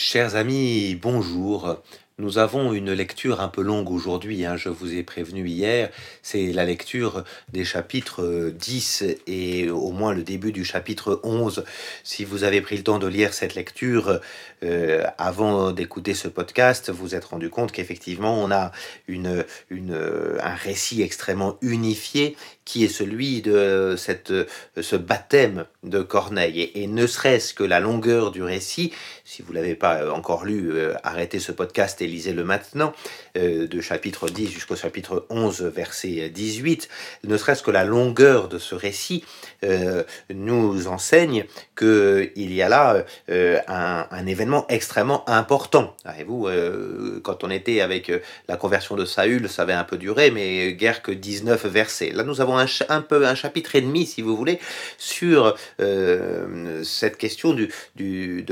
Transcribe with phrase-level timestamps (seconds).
[0.00, 1.76] Chers amis, bonjour.
[2.16, 5.90] Nous avons une lecture un peu longue aujourd'hui, hein, je vous ai prévenu hier,
[6.22, 11.66] c'est la lecture des chapitres 10 et au moins le début du chapitre 11.
[12.02, 14.20] Si vous avez pris le temps de lire cette lecture
[14.62, 18.72] euh, avant d'écouter ce podcast, vous êtes rendu compte qu'effectivement on a
[19.06, 19.98] une, une,
[20.42, 22.36] un récit extrêmement unifié
[22.70, 24.32] qui est celui de cette,
[24.80, 26.70] ce baptême de Corneille.
[26.76, 28.92] Et, ne serait-ce que la longueur du récit,
[29.24, 32.92] si vous l'avez pas encore lu, euh, arrêtez ce podcast et lisez-le maintenant,
[33.36, 36.88] euh, de chapitre 10 jusqu'au chapitre 11, verset 18,
[37.24, 39.24] ne serait-ce que la longueur de ce récit
[39.64, 41.46] euh, nous enseigne
[41.80, 45.94] qu'il y a là euh, un, un, événement extrêmement important.
[46.04, 48.18] Savez-vous, euh, quand on était avec euh,
[48.48, 52.10] la conversion de Saül, ça avait un peu duré, mais guère que 19 versets.
[52.10, 52.56] Là, nous avons
[52.88, 54.58] un, peu un chapitre et demi, si vous voulez,
[54.98, 58.44] sur euh, cette question du, du,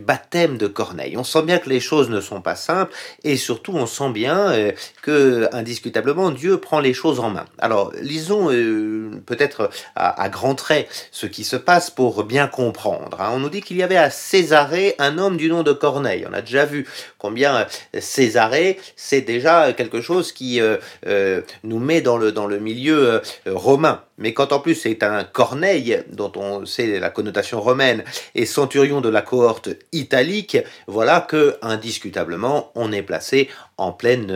[0.00, 1.16] baptême de Corneille.
[1.16, 2.92] On sent bien que les choses ne sont pas simples,
[3.24, 7.46] et surtout, on sent bien euh, que, indiscutablement, Dieu prend les choses en main.
[7.58, 13.20] Alors, lisons euh, peut-être à, à grands traits ce qui se passe pour bien comprendre.
[13.20, 13.30] Hein.
[13.32, 16.26] On nous dit qu'il y avait à Césarée un homme du nom de Corneille.
[16.28, 16.86] On a déjà vu
[17.20, 17.66] combien
[17.98, 23.12] Césarée, c'est déjà quelque chose qui euh, euh, nous met dans le, dans le milieu
[23.12, 24.02] euh, romain.
[24.18, 28.04] Mais quand en plus c'est un Corneille, dont on sait la connotation romaine,
[28.34, 33.48] et centurion de la cohorte italique, voilà que indiscutablement on est placé
[33.80, 34.30] en pleine,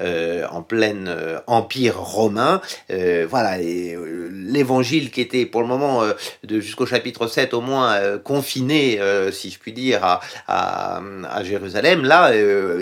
[0.00, 2.60] euh, en pleine euh, empire romain.
[2.90, 6.02] Euh, voilà, l'évangile qui était pour le moment
[6.46, 9.00] jusqu'au chapitre 7 au moins confiné,
[9.32, 12.04] si je puis dire, à, à, à Jérusalem.
[12.04, 12.13] Là,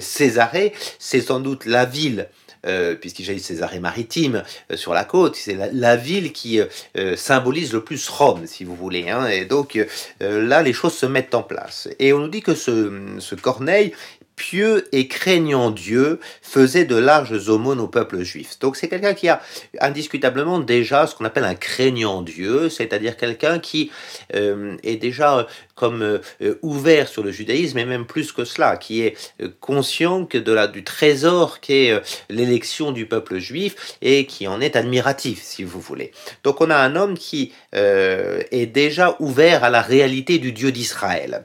[0.01, 2.29] Césarée, c'est sans doute la ville
[2.65, 6.61] euh, puisqu'il s'agit de Césarée maritime euh, sur la côte, c'est la, la, ville qui
[6.61, 9.11] euh, symbolise le plus Rome, si vous voulez.
[9.11, 9.79] Hein, et donc
[10.21, 11.89] là, les choses se mettent en place.
[11.99, 13.93] Et on nous dit que ce, ce Corneille,
[14.37, 18.59] pieux et craignant Dieu, faisait de larges aumônes au peuple juif.
[18.61, 19.43] Donc c'est quelqu'un qui a
[19.81, 23.91] indiscutablement déjà ce qu'on appelle un craignant Dieu, c'est-à-dire quelqu'un qui
[24.35, 29.03] euh, est déjà comme euh, ouvert sur le judaïsme et même plus que cela, qui
[29.03, 29.17] est
[29.61, 34.77] conscient que de du trésor qu'est euh, l'élection du peuple juif et qui en est
[34.77, 36.13] admiratif, si vous voulez.
[36.45, 40.73] Donc on a un homme qui euh, est déjà ouvert à la réalité du Dieu
[40.73, 41.45] d'Israël.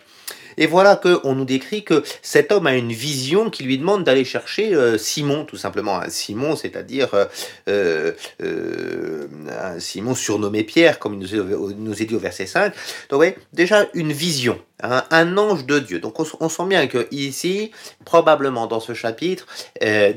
[0.57, 4.25] Et voilà qu'on nous décrit que cet homme a une vision qui lui demande d'aller
[4.25, 6.01] chercher euh, Simon, tout simplement.
[6.09, 7.09] Simon, c'est-à-dire
[7.67, 9.27] euh, euh,
[9.79, 12.73] Simon surnommé Pierre, comme il nous est, dit au verset 5.
[13.09, 14.59] Donc, ouais, déjà une vision.
[14.83, 15.99] Hein, un ange de Dieu.
[15.99, 17.71] Donc on, sent bien que ici,
[18.05, 19.47] probablement dans ce chapitre,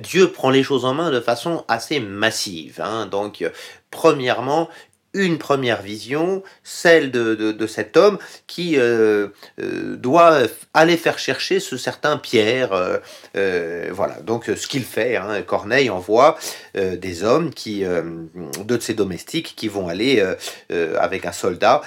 [0.02, 2.78] Dieu prend les choses en main de façon assez massive.
[2.84, 3.06] Hein.
[3.06, 3.42] Donc
[3.90, 4.68] premièrement,
[5.12, 9.28] une première vision, celle de, cet homme qui euh,
[9.60, 10.42] euh, doit
[10.74, 12.70] aller faire chercher ce certain Pierre.
[13.36, 16.38] Euh, voilà, donc ce qu'il fait, hein, Corneille envoie
[16.74, 17.84] des hommes, qui,
[18.64, 20.24] deux de ses domestiques, qui vont aller
[20.98, 21.82] avec un soldat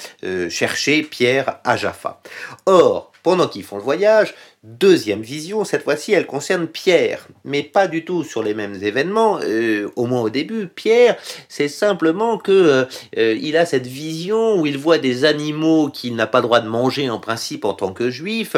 [0.50, 2.22] chercher Pierre à Jaffa.
[2.66, 7.88] Or, pendant qu'ils font le voyage, deuxième vision, cette fois-ci, elle concerne Pierre, mais pas
[7.88, 10.68] du tout sur les mêmes événements, euh, au moins au début.
[10.68, 11.18] Pierre,
[11.48, 12.86] c'est simplement que
[13.18, 16.68] euh, il a cette vision où il voit des animaux qu'il n'a pas droit de
[16.68, 18.56] manger en principe en tant que juif,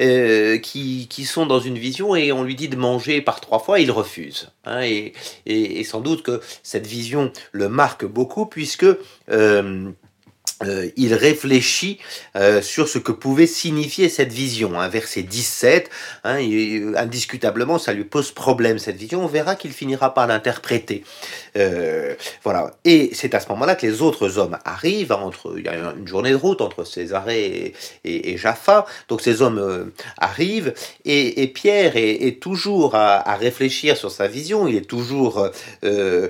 [0.00, 3.58] euh, qui, qui, sont dans une vision et on lui dit de manger par trois
[3.58, 4.50] fois, il refuse.
[4.64, 5.12] Hein, et,
[5.46, 8.86] et, et, sans doute que cette vision le marque beaucoup puisque
[10.62, 11.98] euh, euh, il réfléchit
[12.36, 14.78] euh, sur ce que pouvait signifier cette vision.
[14.78, 15.90] Hein, verset 17,
[16.24, 19.24] hein, et, indiscutablement, ça lui pose problème cette vision.
[19.24, 21.04] On verra qu'il finira par l'interpréter.
[21.56, 22.14] Euh,
[22.44, 22.72] voilà.
[22.84, 25.12] Et c'est à ce moment-là que les autres hommes arrivent.
[25.12, 28.86] Hein, entre, il y a une journée de route entre Césarée et, et, Jaffa.
[29.08, 29.84] Donc ces hommes euh,
[30.18, 34.68] arrivent et, et Pierre est, est toujours à, à, réfléchir sur sa vision.
[34.68, 35.48] Il est toujours
[35.84, 36.28] euh,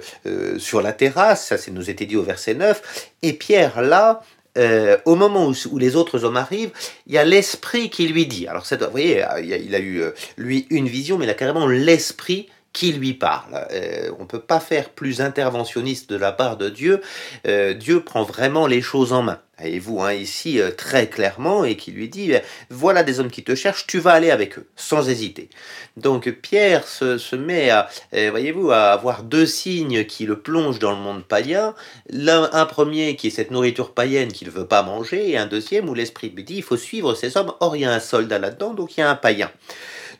[0.58, 1.46] sur la terrasse.
[1.46, 3.08] Ça, c'est nous était dit au verset 9.
[3.22, 4.22] Et Pierre là
[4.56, 6.72] euh, au moment où, les autres hommes arrivent,
[7.06, 8.48] il y a l'esprit qui lui dit.
[8.48, 10.02] Alors, vous voyez, il a eu,
[10.36, 13.66] lui, une vision, mais il a carrément l'esprit qui lui parle.
[13.72, 17.00] Euh, on ne peut pas faire plus interventionniste de la part de Dieu.
[17.46, 19.40] Euh, Dieu prend vraiment les choses en main.
[19.62, 22.32] Et vous, hein, ici, euh, très clairement, et qui lui dit,
[22.70, 25.48] voilà des hommes qui te cherchent, tu vas aller avec eux, sans hésiter.
[25.96, 30.78] Donc Pierre se, se met à, euh, voyez-vous, à avoir deux signes qui le plongent
[30.78, 31.74] dans le monde païen.
[32.08, 35.46] L'un, un premier qui est cette nourriture païenne qu'il ne veut pas manger, et un
[35.46, 37.52] deuxième où l'esprit lui dit, il faut suivre ces hommes.
[37.60, 39.50] Or, il y a un soldat là-dedans, donc il y a un païen.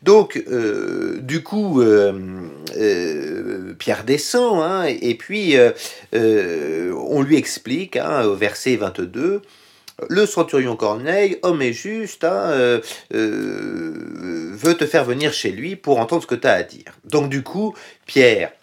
[0.03, 2.13] Donc, euh, du coup, euh,
[2.77, 5.55] euh, Pierre descend, hein, et, puis
[6.13, 9.41] on lui explique, hein, au verset 22,
[10.07, 12.79] le centurion Corneille, homme est juste, hein,
[13.11, 16.93] veut te faire venir chez lui pour entendre ce que tu as à dire.
[17.03, 17.75] Donc du coup,
[18.05, 18.53] Pierre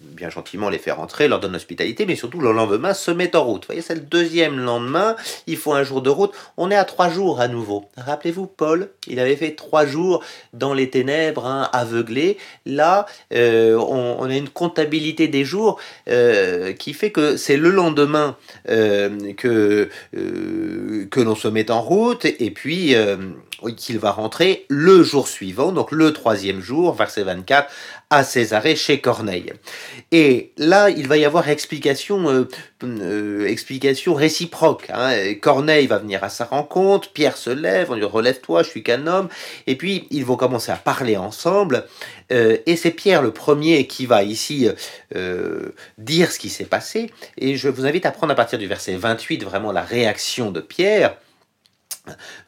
[0.00, 3.44] bien gentiment les faire entrer, leur donne l'hospitalité, mais surtout le lendemain se met en
[3.44, 3.62] route.
[3.62, 5.16] Vous voyez, c'est le deuxième lendemain,
[5.46, 6.32] il faut un jour de route.
[6.56, 7.86] On est à trois jours à nouveau.
[7.96, 10.22] Rappelez-vous, Paul, il avait fait trois jours
[10.52, 12.38] dans les ténèbres, hein, aveuglé.
[12.64, 18.36] Là, euh, on, a une comptabilité des jours euh, qui fait que c'est le lendemain
[18.66, 22.94] que, que l'on se met en route, et puis
[23.76, 27.68] qu'il va rentrer le jour suivant, donc le troisième jour, verset 24,
[28.10, 29.52] à Césarée chez Corneille.
[30.12, 32.48] Et là, il va y avoir explication, euh,
[32.82, 34.88] euh, explication réciproque.
[34.92, 35.34] Hein.
[35.40, 39.06] Corneille va venir à sa rencontre, Pierre se lève, on lui relève-toi, je suis qu'un
[39.06, 39.28] homme,
[39.66, 41.86] et puis ils vont commencer à parler ensemble.
[42.32, 44.68] Euh, et c'est Pierre le premier qui va ici
[45.98, 47.10] dire ce qui s'est passé.
[47.38, 50.60] Et je vous invite à prendre à partir du verset 28 vraiment la réaction de
[50.60, 51.16] Pierre.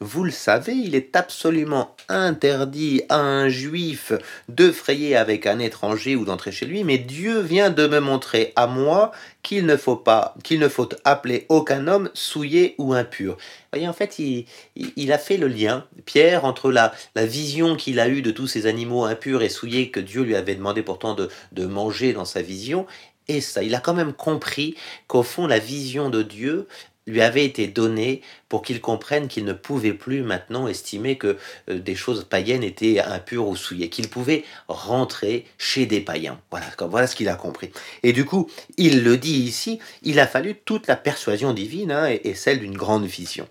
[0.00, 4.12] Vous le savez, il est absolument interdit à un juif
[4.48, 8.52] de frayer avec un étranger ou d'entrer chez lui, mais Dieu vient de me montrer
[8.56, 9.12] à moi
[9.42, 13.32] qu'il ne faut pas, qu'il ne faut appeler aucun homme souillé ou impur.
[13.34, 18.00] Vous voyez, en fait, il, a fait le lien, Pierre, entre la, la vision qu'il
[18.00, 21.14] a eue de tous ces animaux impurs et souillés que Dieu lui avait demandé pourtant
[21.14, 22.86] de, manger dans sa vision,
[23.28, 24.74] et ça, il a quand même compris
[25.06, 26.66] qu'au fond, la vision de Dieu,
[27.06, 31.38] lui avait été donné pour qu'il comprenne qu'il ne pouvait plus maintenant estimer que
[31.70, 36.38] euh, des choses païennes étaient impures ou souillées, qu'il pouvait rentrer chez des païens.
[36.50, 37.70] Voilà, voilà ce qu'il a compris.
[38.02, 42.08] Et du coup, il le dit ici, il a fallu toute la persuasion divine hein,
[42.08, 43.48] et, celle d'une grande vision.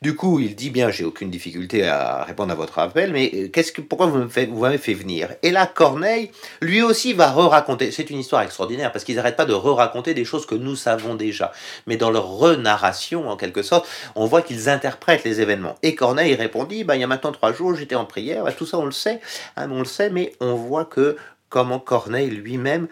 [0.00, 3.48] Du coup, il dit bien, j'ai aucune difficulté à répondre à votre appel, mais euh,
[3.48, 4.28] qu'est-ce que, pourquoi vous
[4.60, 5.30] m'avez fait venir?
[5.42, 6.30] Et là, Corneille,
[6.60, 7.90] lui aussi, va re-raconter.
[7.90, 11.16] C'est une histoire extraordinaire parce qu'ils n'arrêtent pas de re-raconter des choses que nous savons
[11.16, 11.52] déjà.
[11.86, 15.76] Mais dans leur renarration, en quelque sorte, on voit qu'ils interprètent les événements.
[15.82, 18.44] Et Corneille répondit, bah, il y a maintenant trois jours, j'étais en prière.
[18.56, 19.20] Tout ça, on le sait,
[19.56, 21.16] hein, on le sait, mais on voit que
[21.48, 22.88] comment Corneille lui-même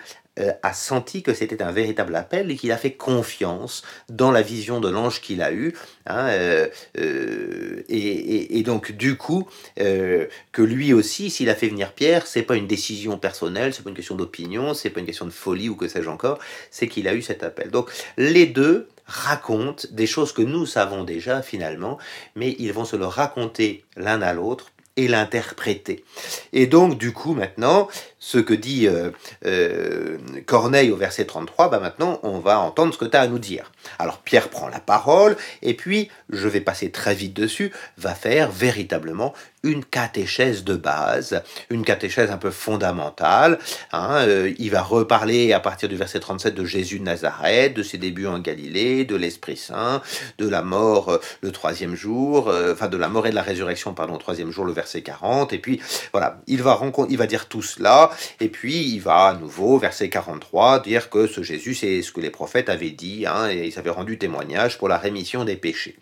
[0.63, 4.81] a senti que c'était un véritable appel et qu'il a fait confiance dans la vision
[4.81, 5.75] de l'ange qu'il a eu.
[6.07, 6.69] Hein, euh,
[6.99, 12.57] euh, et, donc du coup, que lui aussi, s'il a fait venir Pierre, c'est pas
[12.57, 15.77] une décision personnelle, c'est pas une question d'opinion, c'est pas une question de folie ou
[15.77, 16.39] que sais-je encore,
[16.71, 17.71] c'est qu'il a eu cet appel.
[17.71, 21.99] Donc les deux racontent des choses que nous savons déjà finalement,
[22.35, 26.05] mais ils vont se le raconter l'un à l'autre et l'interpréter.
[26.53, 27.89] Et donc, du coup, maintenant,
[28.27, 29.13] ce que dit euh,
[29.45, 33.29] euh, Corneille au verset 33, bah maintenant, on va entendre ce que tu as à
[33.29, 33.71] nous dire.
[34.01, 38.51] Alors, Pierre prend la parole, et puis, je vais passer très vite dessus, va faire
[38.51, 39.33] véritablement
[39.63, 43.59] une catéchèse de base, une catéchèse un peu fondamentale.
[43.93, 47.83] Hein, euh, il va reparler à partir du verset 37 de Jésus de Nazareth, de
[47.85, 50.03] ses débuts en Galilée, de l'Esprit Saint,
[50.39, 54.15] de la mort le troisième jour, enfin de la mort et de la résurrection, pardon,
[54.15, 55.53] le troisième jour, le verset 40.
[55.53, 55.81] Et puis,
[56.13, 58.11] voilà, il va, il va dire tout cela.
[58.41, 62.21] Et puis, il va à nouveau, verset 43, dire que ce Jésus, c'est ce que
[62.21, 65.97] les prophètes avaient dit, hein, et ils avaient rendu témoignage pour la rémission des péchés.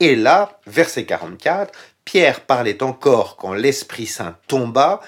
[0.00, 1.72] Et là, verset 44,
[2.04, 5.00] Pierre parlait encore quand l'Esprit Saint tomba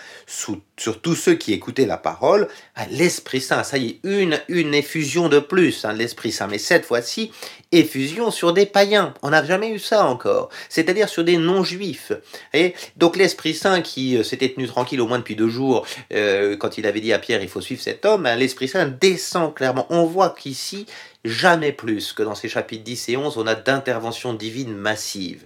[0.80, 2.48] sur tous ceux qui écoutaient la parole.
[2.90, 6.46] L'Esprit Saint, ça y est, une, une effusion de plus, hein, l'Esprit Saint.
[6.46, 7.30] Mais cette fois-ci,
[7.72, 9.14] effusion sur des païens.
[9.22, 10.48] On n'a jamais eu ça encore.
[10.68, 12.12] C'est-à-dire sur des non-juifs.
[12.54, 16.56] Et donc l'Esprit Saint qui euh, s'était tenu tranquille au moins depuis deux jours, euh,
[16.56, 19.54] quand il avait dit à Pierre, il faut suivre cet homme, hein, l'Esprit Saint descend
[19.54, 19.86] clairement.
[19.90, 20.86] On voit qu'ici,
[21.24, 25.44] jamais plus que dans ces chapitres 10 et 11, on a d'intervention divine massive.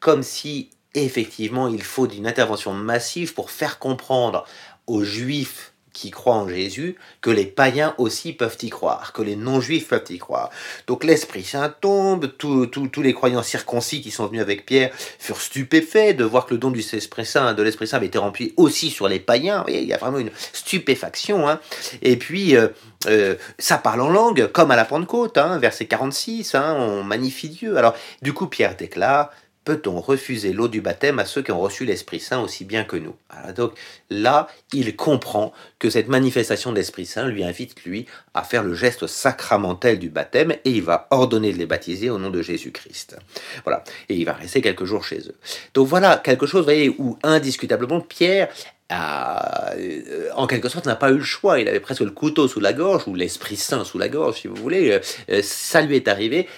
[0.00, 4.44] Comme si effectivement, il faut une intervention massive pour faire comprendre
[4.86, 9.36] aux juifs qui croient en Jésus que les païens aussi peuvent y croire, que les
[9.36, 10.50] non-juifs peuvent y croire.
[10.86, 16.16] Donc l'Esprit Saint tombe, tous les croyants circoncis qui sont venus avec Pierre furent stupéfaits
[16.16, 18.90] de voir que le don du Esprit Saint, de l'Esprit Saint avait été rempli aussi
[18.90, 19.64] sur les païens.
[19.68, 21.48] il y a vraiment une stupéfaction.
[21.48, 21.60] Hein.
[22.00, 22.68] Et puis, euh,
[23.06, 27.48] euh, ça parle en langue, comme à la Pentecôte, hein, verset 46, hein, on magnifie
[27.48, 27.76] Dieu.
[27.76, 29.30] Alors, du coup, Pierre déclare,
[29.64, 32.96] peut-on refuser l'eau du baptême à ceux qui ont reçu l'Esprit Saint aussi bien que
[32.96, 33.14] nous?
[33.54, 33.72] Donc
[34.10, 38.74] là, il comprend que cette manifestation de l'Esprit Saint lui invite, lui, à faire le
[38.74, 43.16] geste sacramentel du baptême et il va ordonner de les baptiser au nom de Jésus-Christ.
[43.64, 43.84] Voilà.
[44.08, 45.36] Et il va rester quelques jours chez eux.
[45.74, 48.48] Donc voilà quelque chose, vous voyez, où indiscutablement Pierre
[48.92, 51.58] euh, en quelque sorte, n'a pas eu le choix.
[51.60, 54.48] Il avait presque le couteau sous la gorge, ou l'Esprit Saint sous la gorge, si
[54.48, 55.00] vous voulez.
[55.30, 56.48] Euh, ça lui est arrivé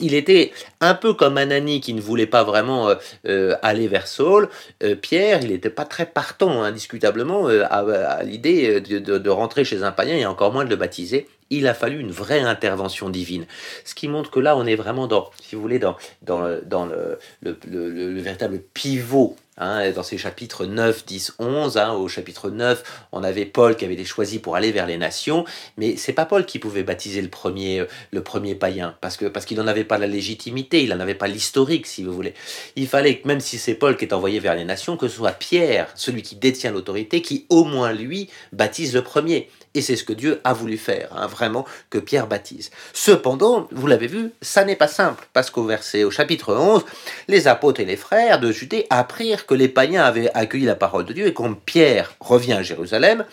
[0.00, 2.94] il était un peu comme Anani qui ne voulait pas vraiment euh,
[3.26, 4.48] euh, aller vers Saul.
[4.82, 10.16] Euh, Pierre, il n'était pas très partant, indiscutablement, à, l'idée de, rentrer chez un païen
[10.16, 11.28] et encore moins de le baptiser.
[11.50, 13.46] Il a fallu une vraie intervention divine.
[13.84, 16.86] Ce qui montre que là, on est vraiment dans, si vous voulez, dans, dans, dans
[16.86, 17.58] le, le,
[17.90, 23.24] le, véritable pivot Hein, dans ces chapitres 9, 10, 11, hein, au chapitre 9, on
[23.24, 25.46] avait Paul qui avait été choisi pour aller vers les nations,
[25.78, 29.46] mais c'est pas Paul qui pouvait baptiser le premier, le premier païen, parce que parce
[29.46, 32.34] qu'il n'en avait pas la légitimité, il n'en avait pas l'historique, si vous voulez.
[32.76, 35.16] Il fallait que même si c'est Paul qui est envoyé vers les nations, que ce
[35.16, 39.48] soit Pierre, celui qui détient l'autorité, qui au moins lui baptise le premier.
[39.76, 42.70] Et c'est ce que Dieu a voulu faire, hein, vraiment, que Pierre baptise.
[42.94, 46.82] Cependant, vous l'avez vu, ça n'est pas simple, parce qu'au verset, au chapitre 11,
[47.28, 51.04] les apôtres et les frères de Judée apprirent que les païens avaient accueilli la parole
[51.04, 53.26] de Dieu, et quand Pierre revient à Jérusalem,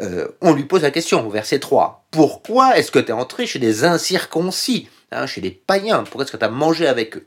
[0.00, 3.46] euh, on lui pose la question, au verset 3, pourquoi est-ce que tu es entré
[3.46, 7.24] chez des incirconcis, hein, chez des païens, pourquoi est-ce que tu as mangé avec eux?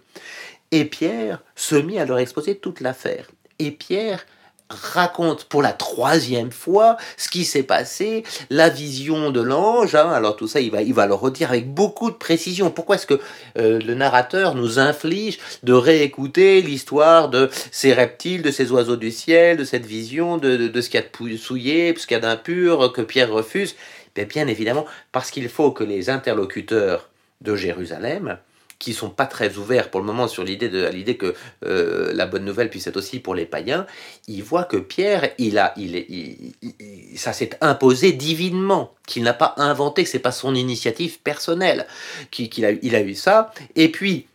[0.72, 3.29] Et Pierre se mit à leur exposer toute l'affaire.
[3.60, 4.25] Et Pierre
[4.69, 9.95] raconte pour la troisième fois ce qui s'est passé, la vision de l'ange.
[9.95, 10.10] Hein.
[10.10, 12.72] alors tout ça, il va, il va le redire avec beaucoup de précision.
[12.72, 13.19] Pourquoi est-ce que
[13.57, 19.12] euh, le narrateur nous inflige de réécouter l'histoire de ces reptiles, de ces oiseaux du
[19.12, 22.17] ciel, de cette vision, de, de, ce qu'il y a de souillé, ce qu'il y
[22.17, 23.75] a d'impur, que Pierre refuse?
[24.15, 27.10] Bien, bien évidemment, parce qu'il faut que les interlocuteurs
[27.41, 28.38] de Jérusalem
[28.86, 31.34] qui sont pas très ouverts pour le moment sur l'idée de l'idée que
[31.65, 33.88] euh, la bonne nouvelle puisse être aussi pour les païens,
[34.27, 39.56] ils voient que Pierre, il a, il, il, ça s'est imposé divinement, qu'il n'a pas
[39.58, 41.88] inventé, que c'est pas son initiative personnelle,
[42.30, 44.27] qu'il a, il a eu ça, et puis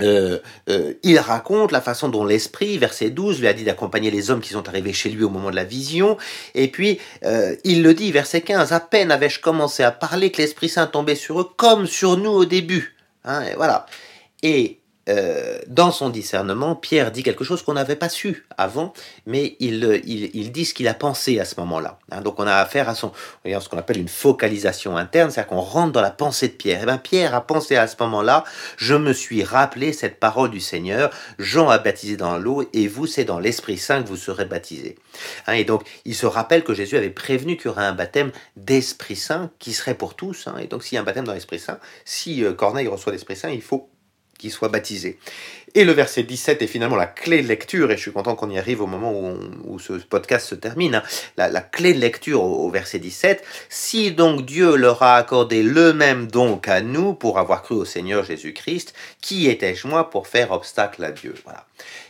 [0.00, 0.38] euh,
[0.68, 4.40] euh, il raconte la façon dont l'Esprit, verset 12, lui a dit d'accompagner les hommes
[4.40, 6.16] qui sont arrivés chez lui au moment de la vision.
[6.54, 7.00] Et puis,
[7.64, 11.16] il le dit, verset 15, à peine avais-je commencé à parler que l'Esprit Saint tombait
[11.16, 12.93] sur eux comme sur nous au début.
[13.24, 13.86] Hein, et voilà.
[14.42, 18.92] Et euh, dans son discernement, Pierre dit quelque chose qu'on n'avait pas su avant,
[19.26, 21.98] mais il, il, dit ce qu'il a pensé à ce moment-là.
[22.10, 23.12] Hein, donc on a affaire à son,
[23.44, 26.78] ce qu'on appelle une focalisation interne, c'est-à-dire qu'on rentre dans la pensée de Pierre.
[26.78, 28.44] Et eh bien Pierre a pensé à ce moment-là,
[28.76, 33.06] je me suis rappelé cette parole du Seigneur, Jean a baptisé dans l'eau, et vous
[33.06, 34.96] c'est dans l'Esprit Saint que vous serez baptisés.
[35.46, 38.32] Hein, et donc il se rappelle que Jésus avait prévenu qu'il y aurait un baptême
[38.56, 40.48] d'Esprit Saint qui serait pour tous.
[40.58, 43.36] et donc s'il y a un baptême dans l'Esprit Saint, si euh, Corneille reçoit l'Esprit
[43.36, 43.90] Saint, il faut
[44.44, 45.18] qui soit baptisé.
[45.74, 48.50] Et le verset 17 est finalement la clé de lecture, et je suis content qu'on
[48.50, 49.10] y arrive au moment
[49.64, 50.96] où, ce podcast se termine.
[50.96, 51.02] Hein.
[51.38, 53.42] La, clé de lecture au, verset 17.
[53.70, 57.86] Si donc Dieu leur a accordé le même don qu'à nous pour avoir cru au
[57.86, 61.34] Seigneur Jésus-Christ, qui étais-je moi pour faire obstacle à Dieu?
[61.44, 61.66] Voilà.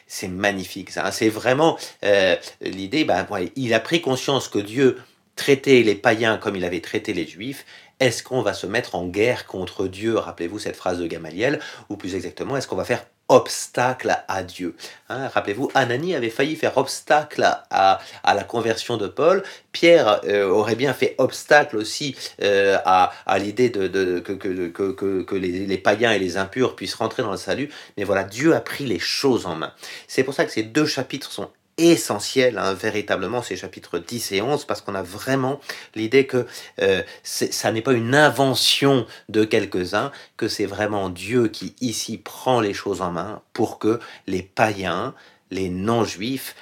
[0.09, 1.07] C'est magnifique, ça.
[1.07, 1.13] Hein.
[1.13, 4.99] C'est vraiment euh, l'idée, ben, il a pris conscience que Dieu
[5.37, 7.65] traitait les païens comme il avait traité les juifs,
[8.01, 10.19] est-ce qu'on va se mettre en guerre contre Dieu?
[10.19, 14.75] Rappelez-vous cette phrase de Gamaliel, ou plus exactement, est-ce qu'on va faire obstacle à Dieu?
[15.09, 19.43] Hein, rappelez-vous, Anani avait failli faire obstacle à, la conversion de Paul.
[19.73, 26.13] Pierre euh, aurait bien fait obstacle aussi euh, à, l'idée de, que, les, les, païens
[26.13, 27.71] et les impurs puissent rentrer dans le salut.
[27.97, 29.73] Mais voilà, Dieu a pris les choses en main.
[30.09, 34.43] C'est pour ça que ces deux chapitres sont essentiel, hein, véritablement, ces chapitres 10 et
[34.43, 35.61] 11, parce qu'on a vraiment
[35.95, 36.47] l'idée que
[36.81, 42.61] euh, ça n'est pas une invention de quelques-uns, que c'est vraiment Dieu qui ici prend
[42.61, 45.15] les choses en main pour que les païens,
[45.51, 46.55] les non-juifs,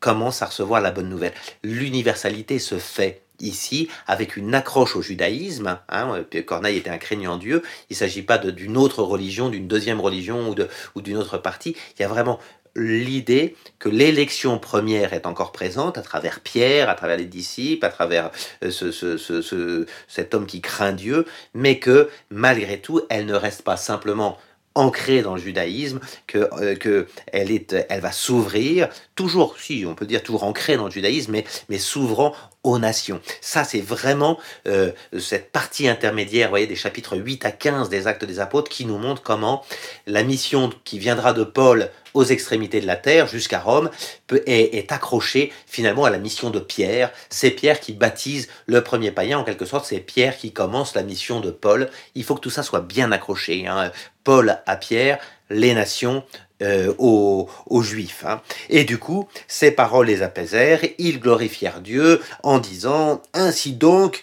[0.00, 1.34] commencent à recevoir la bonne nouvelle.
[1.64, 5.78] L'universalité se fait ici avec une accroche au judaïsme.
[5.88, 7.62] Hein, Corneille était un craignant Dieu.
[7.90, 10.54] Il ne s'agit pas d'une autre religion, d'une deuxième religion
[10.94, 11.76] ou d'une autre partie.
[11.98, 12.38] Il y a vraiment
[12.78, 17.90] l'idée que l'élection première est encore présente à travers Pierre, à travers les disciples, à
[17.90, 18.30] travers
[18.64, 23.76] euh, ce, cet homme qui craint Dieu, mais que malgré tout, elle ne reste pas
[23.76, 24.38] simplement
[24.74, 30.06] ancrée dans le judaïsme, que, euh, elle, est, elle va s'ouvrir, toujours, si on peut
[30.06, 32.32] dire toujours ancrée dans le judaïsme, mais, mais s'ouvrant
[32.64, 33.20] aux nations.
[33.40, 38.24] Ça, c'est vraiment euh, cette partie intermédiaire, voyez, des chapitres 8 à 15 des Actes
[38.24, 39.64] des Apôtres qui nous montre comment
[40.06, 43.90] la mission qui viendra de Paul aux extrémités de la terre jusqu'à Rome
[44.26, 47.12] peut, est, est accrochée finalement à la mission de Pierre.
[47.28, 51.02] C'est Pierre qui baptise le premier païen, en quelque sorte, c'est Pierre qui commence la
[51.02, 51.88] mission de Paul.
[52.14, 53.66] Il faut que tout ça soit bien accroché.
[53.66, 53.92] Hein.
[54.24, 56.24] Paul à Pierre, les nations,
[56.62, 57.48] euh, aux,
[57.82, 58.24] Juifs.
[58.26, 58.40] Hein.
[58.68, 64.22] Et du coup, ces paroles les apaisèrent, ils glorifièrent Dieu en disant, ainsi donc,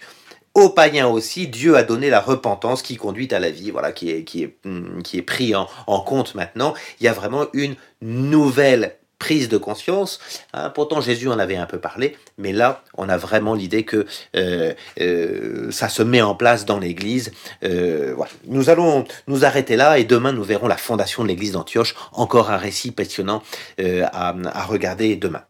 [0.53, 4.11] aux païens aussi, Dieu a donné la repentance qui conduit à la vie, voilà, qui
[4.11, 6.73] est, qui est, hmm, qui est pris en, en compte maintenant.
[6.99, 10.19] Il y a vraiment une nouvelle prise de conscience.
[10.53, 10.69] Hein.
[10.69, 14.05] Pourtant, Jésus en avait un peu parlé, mais là, on a vraiment l'idée que
[14.35, 17.31] euh, euh, ça se met en place dans l'Église.
[17.63, 18.15] Euh.
[18.47, 21.95] Nous allons nous arrêter là et demain, nous verrons la fondation de l'Église d'Antioche.
[22.13, 23.43] Encore un récit passionnant
[23.79, 25.41] à regarder demain.